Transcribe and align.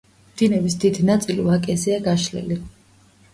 დინების 0.41 0.75
დიდი 0.83 1.05
ნაწილი 1.09 1.45
ვაკეზეა 1.49 2.01
გაშლილი. 2.09 2.59